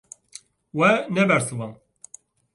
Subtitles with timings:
[0.79, 1.77] We nebersivand.